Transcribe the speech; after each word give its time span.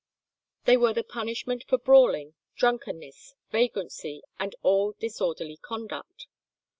They 0.65 0.77
were 0.77 0.93
the 0.93 1.03
punishment 1.03 1.63
for 1.67 1.77
brawling, 1.77 2.33
drunkenness, 2.55 3.35
vagrancy, 3.51 4.23
and 4.39 4.55
all 4.63 4.93
disorderly 4.93 5.57
conduct. 5.57 6.25